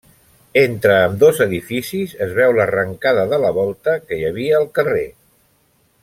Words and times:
Entre 0.61 0.95
ambdós 1.09 1.41
edificis 1.45 2.15
es 2.27 2.33
veu 2.39 2.55
l'arrencada 2.61 3.27
de 3.33 3.39
la 3.47 3.51
volta 3.61 3.97
que 4.07 4.19
hi 4.21 4.25
havia 4.31 4.57
al 4.61 4.69
carrer. 4.79 5.07